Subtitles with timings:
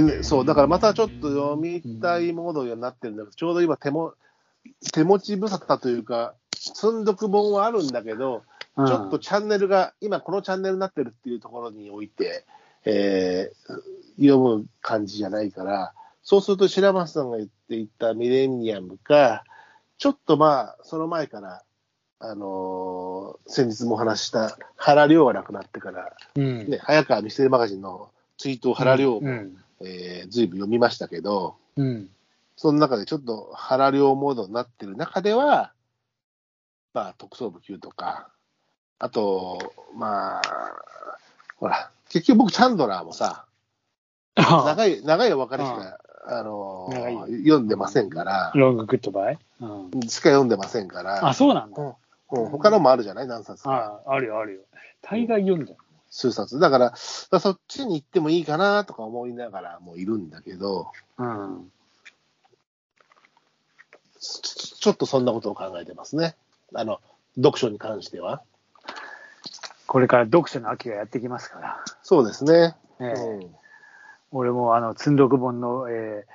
[0.00, 4.14] で、ね、そう、だからまたちょっと読みたいモードになってるんだけど、ちょうど今手も、
[4.92, 8.42] 手持ち無沙汰というか、積んどく本はあるんだけど、
[8.76, 12.44] ちょっとチャンネルが、今このチャンネルになってるっていうところにおいて、
[12.84, 19.44] えー、読む感じじゃないから、そうすると白松さんが言っていたミレニアムか、
[19.98, 21.62] ちょっとまあ、その前から、
[22.20, 32.08] あのー、先日もお話した原亮が亡くなってから、うん、ね、早川ミステリーマガジンのツイートを原亮も、うん、えー、ずいぶん読みましたけど、うん、
[32.56, 35.72] その中でちょっと原亮モードになってる中では、
[36.94, 38.28] まあ、特捜部級とか、
[38.98, 40.42] あと、まあ、
[41.56, 43.44] ほら、結局僕、チャンドラーもさ、
[44.36, 48.52] 長い、長いお別れしか、あのー、読んでませんから。
[48.54, 51.26] ロンググッドバイ、うん、しか読んでませんから。
[51.28, 51.82] あ、そうなんだ。
[52.30, 53.26] うん、他のもあるじゃない？
[53.26, 54.02] 何冊か。
[54.04, 54.60] ああるよ、あるよ。
[55.00, 55.78] 大概読んでる。
[56.10, 56.58] 数冊。
[56.58, 61.70] だから、そっちに行ってもいいかなとか思いながらもいるんだけど、うん。
[64.20, 66.36] ちょっとそんなことを考えてますね。
[66.74, 67.00] あの、
[67.36, 68.42] 読書に関しては。
[69.86, 71.84] これから読書の秋がやってきますから。
[72.02, 72.76] そうですね。
[73.00, 73.56] えー、うん、
[74.32, 76.26] 俺もあの、積んどく本の、え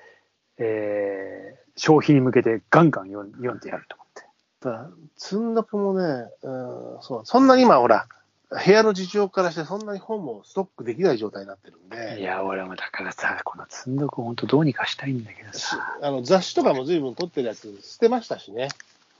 [0.57, 4.23] ーえー、消費に向けてガンガン読んでやると思って。
[4.61, 6.03] だ積んどくもね、
[6.41, 6.51] う
[6.97, 8.07] ん、そう、そんなに今ほら、
[8.53, 12.21] 部屋の事情からしてそんなに本もストックできない状態になってるんで。
[12.21, 15.97] いや、俺もだからさ、この積んどく本当どうにかしたいんだけどさ。
[16.01, 18.69] あの雑誌とかも随分撮ってるやつ捨てましたしね。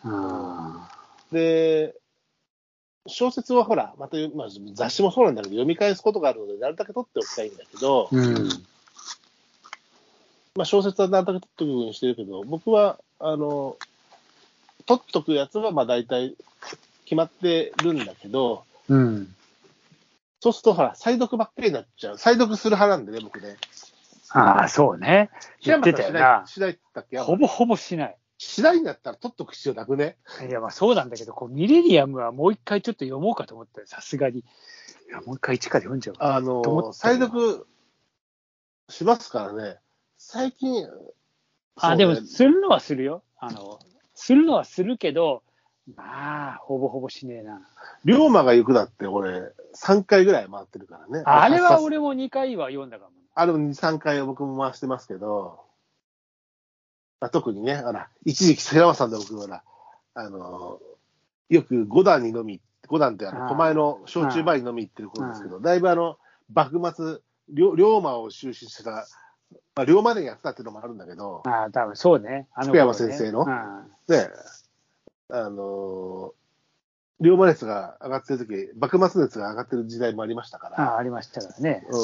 [0.06, 0.82] うん。
[1.32, 1.96] で、
[3.08, 8.50] 小説はほら、また、まあ、雑誌もそうなんだけど、読み返すことがあるので、なるだけ取っておきたいんだけど、うん、
[10.56, 13.78] まあ、小説はなるだけ取っておくようにしてるけど、僕は、あの、
[14.86, 16.36] 取っとくやつは、まあ、大体
[17.06, 19.36] 決まってるんだけど、うん、
[20.40, 22.18] そうすると、ほら、再読ばっかりになっちゃう。
[22.18, 23.58] 再読する派なんでね、僕ね。
[24.30, 25.30] ああ、そうね。
[25.62, 26.44] 言ってたよな。
[26.48, 27.20] しないたっけ？
[27.20, 28.18] ほぼほぼしない。
[28.40, 30.18] しないんだったら取っとく必要なくね？
[30.50, 34.40] いや、まあそうなんだけど、こうミレニアムはもう一回ちょっと読もうかと思って、さすがに。
[34.40, 34.44] い
[35.12, 37.68] や、もう一回一から読んじゃうあの、再読
[38.90, 39.78] しますからね。
[40.18, 40.88] 最近、
[41.76, 43.24] あ、ね、でも、するのはするよ。
[43.38, 43.80] あの、
[44.16, 45.44] するのはするけど、
[45.96, 47.62] まあ、ほぼほぼしねえな。
[48.06, 51.24] 龍馬が行くだって、俺、3回ぐらい回ってるからね。
[51.26, 53.12] あれは俺も2回は読んだかも。
[53.36, 55.60] あれも2、3回は僕も回してますけど、
[57.20, 59.64] まあ、特にね、あら、一時期、世話さんで僕は
[60.14, 60.80] あの、
[61.50, 66.18] よく五段に飲み、五段ってあの、狛江の焼酎バーに飲み行ってる頃ですけど、だいぶあの、
[66.54, 67.20] 幕末、
[67.50, 68.92] 龍馬を収集した、
[69.76, 72.48] まあ、龍馬伝やってたっていうのもあるんだけど、ああ、多分そうね。
[72.54, 73.46] あの、福山先生の。
[74.08, 74.30] で、
[75.36, 76.36] あの、
[77.20, 80.80] 龍馬熱が上がってる時幕末熱が上がってる時代もありましたから。
[80.80, 81.88] ああ、ありましたからね。
[81.90, 82.00] うん。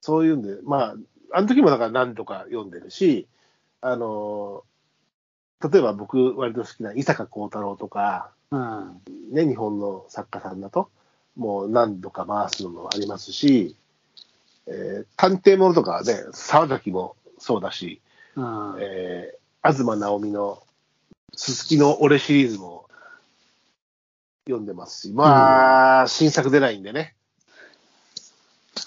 [0.00, 0.94] そういうんで、まあ、
[1.32, 3.26] あの時もだから何度か読んでるし、
[3.82, 4.64] あの、
[5.62, 10.88] 例えば僕割と好きな伊坂幸太郎とか、うん、ね、日本の作家さんだと、
[11.36, 13.76] もう何度か回すのもありますし、
[14.66, 18.00] えー、探偵物とかね、沢崎もそうだし、
[18.36, 20.62] うん、えー、東直美の
[21.36, 22.86] すすきの俺シリーズも
[24.46, 27.14] 読んでますし、まあ、うん、新作出ないんでね。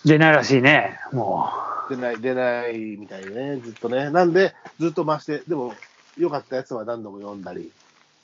[0.05, 1.49] 出ないらしいね、も
[1.89, 1.95] う。
[1.95, 4.11] 出ない、出ないみたいね、ずっとね。
[4.11, 5.73] なんで、ずっと回して、でも、
[6.17, 7.71] 良かったやつは何度も読んだり、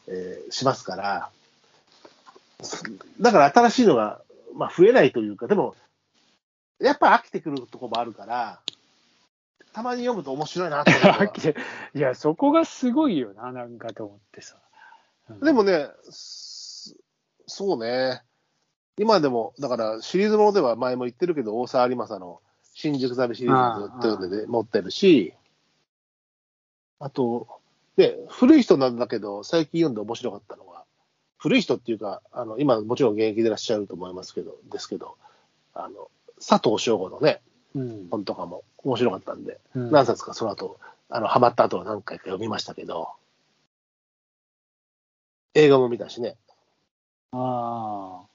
[0.07, 1.29] えー、しますから、
[3.19, 4.21] だから新しいのが、
[4.55, 5.75] まあ、増えないというか、でも、
[6.79, 8.59] やっぱ飽きてくるとこもあるから、
[9.73, 10.91] たまに読むと面白いなって
[11.95, 14.57] いや、そこがすごいよな、なんかと思ってさ。
[15.29, 15.89] うん、でもね、
[17.47, 18.23] そうね。
[18.97, 22.41] 今でも、だからシリーズものでは前も言ってるけど、大沢有正の
[22.73, 25.33] 新宿ザルシリーズずっと読んで、持ってるし、
[26.99, 27.47] あと、
[27.95, 30.85] で、古い人なんだけど、最近読んで面白かったのは、
[31.37, 35.17] 古い人っていうか、あの、今もちろん現役でいらっしゃると思いますけど、ですけど、
[35.73, 36.09] あの、
[36.39, 37.52] 佐藤翔吾のね、うん、
[38.09, 40.79] 本とかも面白かったんで、うん、何冊かその後、
[41.09, 43.09] あの、ハマった後は何回か読みましたけど、
[45.53, 46.35] 映画も見たしね。
[47.31, 48.25] ああ。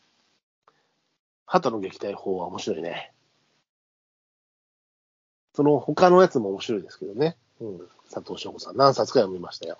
[1.46, 3.12] 鳩の撃退法は面白いね。
[5.54, 7.36] その他のやつも面白いですけどね。
[7.60, 7.80] うん。
[8.12, 8.76] 佐藤翔子さん。
[8.76, 9.78] 何冊か読みましたよ。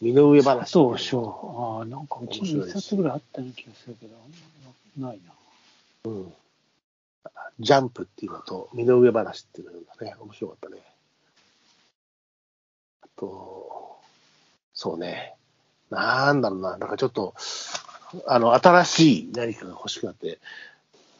[0.00, 0.72] 身の上話。
[0.72, 1.80] 佐藤翔。
[1.80, 4.16] ああ、なんかうちに1冊ぐらいあったような気がするけど、
[4.96, 5.32] ないな。
[6.04, 6.32] うん。
[7.58, 10.78] ジャンプっていうのと、身の上話っていうのがね、面白かったね。
[13.02, 13.98] あと、
[14.72, 15.34] そうね。
[15.90, 16.78] なんだろうな。
[16.78, 17.34] なんかちょっと、
[18.26, 20.38] あの、新しい何かが欲しくなって、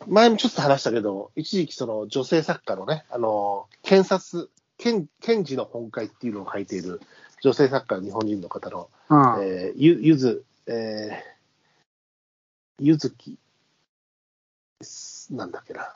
[0.06, 7.02] 前もちょっと話したけど、一時期その女性作家のね、あの、検察、検検事の本会っていうのを書いている
[7.42, 9.18] 女性作家の日本人の方の、うん。
[9.44, 11.16] えーゆゆず、えー、
[12.78, 13.38] ゆずき、
[15.30, 15.92] なんだっけな。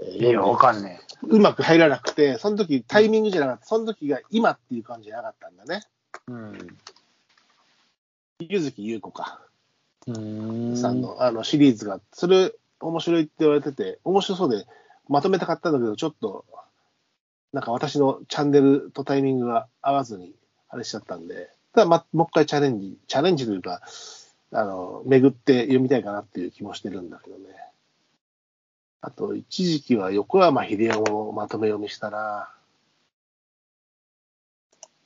[0.00, 5.82] えーいや、わかんねうまく入らなくて、その時タイミングじゃなかった、その時が今っていう感じじゃなかったんだね。
[6.28, 6.32] え。
[6.32, 6.78] うん。
[8.40, 9.40] ゆずきゆうこか。
[10.06, 10.76] うーん。
[10.76, 14.66] さんのあのシリーズが、それ面白いって言われてて、面白そうで
[15.10, 16.44] まとめたかったんだけど、ちょっと、
[17.52, 20.34] なんか私のチャンネルとタイミングが合わずに、
[20.68, 23.82] あれしちゃったんで、ただ、ま、もう一回チャレンジ、チャレンジというか、
[24.52, 27.44] あの、巡って読みたいかなっていう気もしてるんだけどね。
[29.02, 32.50] あと、一時期は横山秀夫をまとめ読みしたな。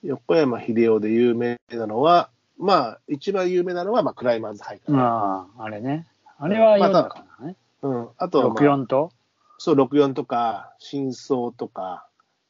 [0.03, 4.99] 横山秀夫で有名なのは、まあ、一番有名なのは、まあ、クライマーズハイかな。
[4.99, 6.07] まあ、あれね。
[6.39, 7.57] あれは読んだかなね。
[7.83, 8.09] うん。
[8.19, 9.13] あとは、まあ、64と？
[9.59, 12.07] そう、64とか、真相とか、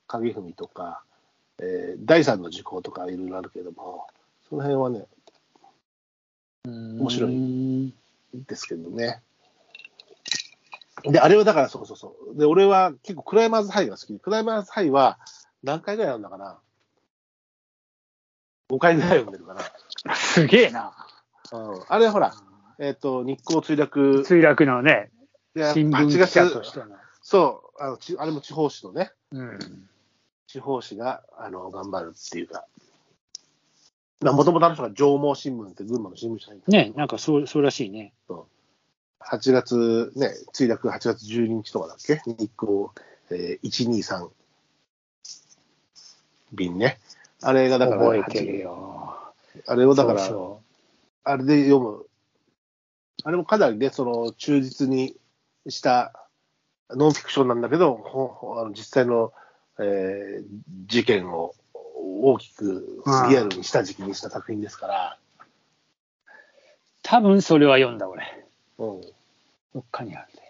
[0.06, 1.02] 影踏みとか、
[1.58, 4.06] えー第三の時効とかいろいろあるけども、
[4.48, 5.06] その辺はね、
[6.66, 7.92] 面白い
[8.34, 9.20] ですけどね。
[11.04, 12.38] で、あれはだから、そうそうそう。
[12.38, 15.18] で、俺は結構クライマーズハイが好きで、クライマーズハイは
[15.62, 16.58] 何回ぐらい読んだかな
[18.70, 19.54] ?5 回ぐらい読んでるか
[20.16, 20.94] すげえな。
[21.52, 21.58] な。
[21.58, 21.84] うん。
[21.88, 22.32] あれはほら、
[22.78, 25.10] えっ、と、日光墜落墜落のね、
[25.54, 26.86] で、新聞8記者と月しての。
[27.22, 29.88] そうあのち、あれも地方紙のね、うん。
[30.46, 32.66] 地方紙があの頑張るっていうか、
[34.22, 38.14] もともとあの人が上毛新聞って群馬の新聞社にね、なんかそう、そうらしいね。
[39.30, 42.20] 8月ね、墜落8月12日とかだっけ？
[42.26, 42.88] 日光、
[43.30, 44.28] えー、123
[46.52, 46.98] 便ね。
[47.42, 49.16] あれがだから、覚えてるよ。
[49.66, 50.22] あれをだから、
[51.24, 52.06] あれで読む。
[53.24, 55.16] あれもかなりね、その忠実に
[55.68, 56.28] した
[56.90, 59.32] ノンフィクションなんだけど、ほほあの実際の、
[59.78, 60.44] えー
[60.86, 61.54] 事件を
[62.22, 65.18] 大きくリアルにした時期にした作品ですから、
[67.02, 68.43] 多分それは読んだ、俺。
[68.78, 69.00] うん、
[69.74, 70.42] どっかにあるで。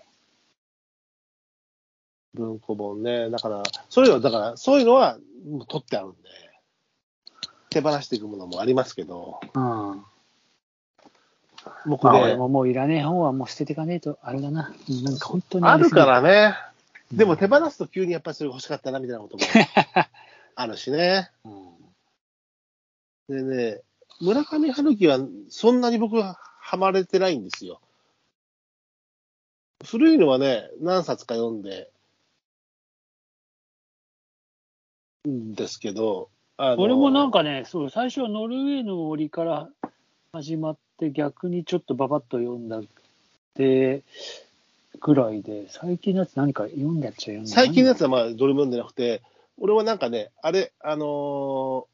[2.34, 3.30] 文庫本ね。
[3.30, 5.18] だから、そういうのは、だから、そういうのは
[5.48, 6.16] もう取ってあるんで、
[7.70, 10.04] 手放していくものもありますけど、うん。
[11.86, 14.72] 僕まあ、俺ね、ももういらねえ本はもう捨てていかねえと、あれだな。
[14.88, 16.54] うんなんか本当にあるかりらね。
[17.12, 19.42] でも手放すと急にやっぱりそれが欲しかったなみたいなことも
[20.56, 21.30] あるしね。
[21.44, 21.74] うん
[23.26, 23.80] でね、
[24.20, 25.18] 村上春樹は
[25.48, 27.80] そんなに僕はハマれてないんですよ。
[29.84, 31.90] 古いのはね、何冊か読んで、
[35.28, 36.28] んですけど、
[36.58, 39.68] 俺もなんかね、そう、最初はノルウェーの森から
[40.32, 42.80] 始まって、逆にちょっとババッと読んだ
[43.54, 44.02] で、
[45.00, 49.22] ぐらいで、最近のやつ何か読んだっちゃ読んだ最近のやつはまあどれも読んでなくて、
[49.58, 51.84] 俺はなんかね、あれ、あのー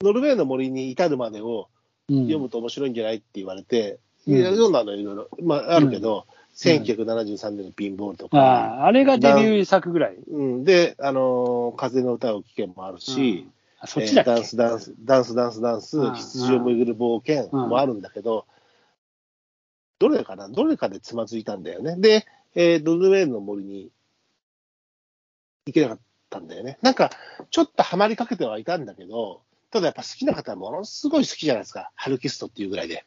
[0.00, 1.68] ノルウェーの森に至るまでを
[2.08, 2.22] うん。
[2.22, 3.98] 読むと面白いんじゃないって言われて、
[4.28, 4.72] 読ん。
[4.72, 6.26] だのいろいろ、まああるけど、
[6.56, 10.16] 1973年のピンボールとか、ああ、あれがデビュー作ぐらい。
[10.16, 13.48] うん、で、あのー風の歌を聴けもあるし、
[13.78, 16.14] あそっちだえーダンス、ダンス、ダンス、ダンス、ダンス、うん。
[16.14, 18.46] 羊を巡る冒険もあるんだけど、
[20.00, 20.48] どれかな？
[20.48, 21.96] どれかでつまずいたんだよね。
[21.96, 23.90] で、えーノルウェーの森に
[25.66, 25.98] 行けなかっ
[26.30, 26.78] たんだよね。
[26.82, 27.10] なんか、
[27.50, 31.92] ちょっとハマりかけてはいたんだけど、ただやっぱ好きな方はものすごい好きじゃないですか。
[31.94, 33.04] ハルキストっていうぐらいで。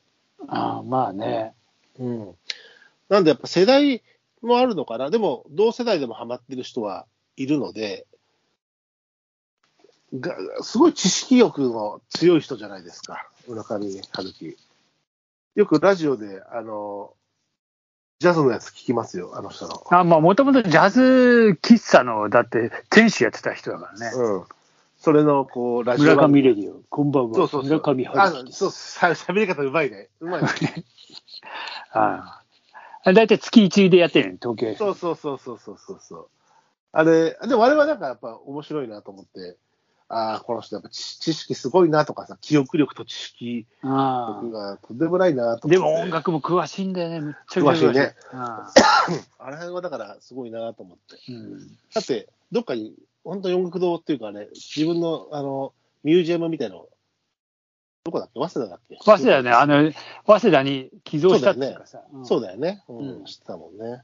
[0.47, 1.53] ああ、まあね。
[1.99, 2.35] うん。
[3.09, 4.03] なんでやっぱ世代
[4.41, 5.09] もあるのかな？
[5.09, 7.05] でも、同世代でもハマってる人は
[7.37, 8.07] いるので、
[10.19, 13.29] がすごい知識欲の強い人じゃないですか。
[13.47, 14.57] 村上春樹。
[15.55, 17.13] よくラジオで、あの、
[18.19, 19.83] ジャズのやつ聞きますよ、あの人の。
[19.89, 24.11] あまあ、もともとジャズ喫茶の、だって、店主やってた人だからね。
[24.15, 24.43] うん。
[25.01, 26.27] それの、こう、ラジオ村。
[26.27, 27.35] 上レディオ、こんばんは。
[27.35, 27.79] そうそうそう。
[27.79, 30.09] 村上春樹あそう、しゃ喋り方うまいね。
[30.19, 30.47] うまいね。
[31.91, 32.39] あ
[33.03, 33.11] あ。
[33.11, 36.27] だいたい月1でやってるね、東京そうそうそうそうそうそうそう。
[36.91, 39.57] あれ、でも我々なんかやっぱ面白いなと思って、
[40.07, 45.67] ああ、この人やっぱ知知識すごいなとかさ、記憶力と知識がとんでもないなと。
[45.67, 48.13] でも音楽も詳しいんだよね、めっちゃ詳しいね。
[48.33, 48.71] あ
[49.39, 51.15] あれはだからすごいなと思って。
[51.15, 51.59] あうん
[51.91, 55.73] だって、どっかに、本当に音楽堂っていうかね、自分のあの、
[56.03, 56.87] ミュージアムみたいの、
[58.03, 58.39] どこだっけ？
[58.39, 58.97] 早稲田だっけ？
[58.99, 59.91] 早稲田ね、あの、
[60.25, 62.01] 早稲田に寄贈したっていうかさ。
[62.11, 62.83] うんそうだよね。
[62.87, 64.01] うん、うん知ってたもんね。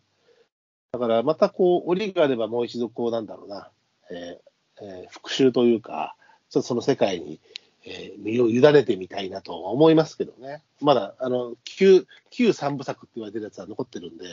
[0.91, 3.71] だから、またこう、折があればもう一度こう、なんだろうな、
[4.11, 6.15] えーえー復習というか、
[6.49, 7.39] ちょっとその世界に、
[7.85, 10.61] えー身を委ねてみたいなと思いますけどね。
[10.79, 14.25] まだ、あの、旧、旧三部作って言われてるやつは残ってるんで、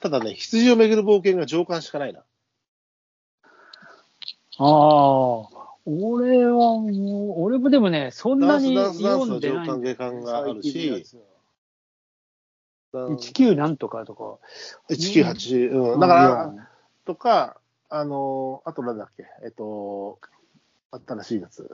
[0.00, 2.22] ただね、羊をめぐる冒険が上巻しかないな。
[4.58, 5.48] ああ、
[5.86, 11.22] 俺はもう、俺もでもね、そんなにダンスダンスダンス読んでないの上巻下巻があるし最近のやつは
[12.92, 14.38] 19なんとかとか。
[14.90, 16.00] 198、うん。
[16.00, 16.54] だから、
[17.04, 17.56] とか、
[17.88, 20.18] あの、あとなんだっけ、えっと、
[21.06, 21.70] 新しいやつ。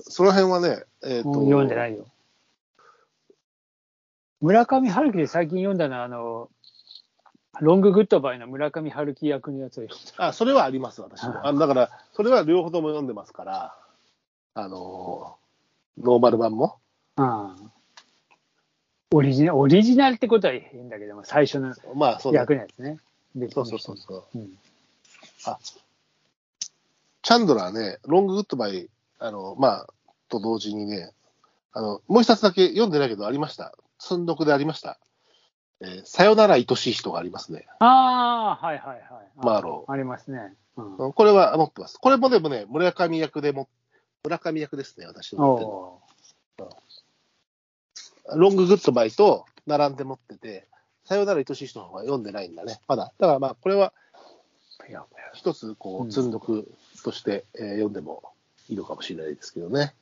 [0.00, 2.06] その辺はね、えっと、うん読んでないよ。
[4.40, 6.48] 村上春樹で最近読んだのは、あの、
[7.60, 10.28] ロンググッドバイの村上春樹役のやつを読んだ。
[10.28, 11.46] あ、それはあります、私も。
[11.46, 13.76] あのだから、それは両方とも読んでますから、
[14.54, 15.36] あの、
[15.98, 16.76] ノーマル版も。
[17.16, 17.70] うん
[19.10, 22.98] オリジナル、オリジナルってことは変だけども、最初のまあ、そうだ役のやつね。
[23.34, 24.38] 別そうそうそうそう。
[24.38, 24.58] うん
[27.22, 28.88] チャンドラーね、ロンググッドバイ、
[29.18, 29.86] あの、まあ、
[30.28, 31.12] と同時にね、
[31.72, 33.74] あの、もう一つだけ読んでないけどありました。
[33.98, 34.98] 積んどくでありました。
[35.80, 37.66] えーさよなら愛しい人がありますね。
[37.78, 39.00] ああ、はいはいはい。
[39.36, 40.54] マーロありますね。
[40.76, 41.98] うんうんこれは持ってます。
[41.98, 43.68] これもでもね、村上役でも、
[44.24, 45.58] 村上役ですね、私の持っ
[46.58, 46.68] てる
[48.36, 50.68] ロンググッドバイと並んで持ってて、
[51.04, 52.80] さよなら愛しい人の方が読んでないんだね。
[52.86, 53.12] まだ。
[53.18, 53.92] だからまあ、これは
[55.34, 56.70] 一つ、こうんう、積んどく
[57.02, 58.22] として、えー読んでも
[58.68, 59.94] いいのかもしれないですけどね。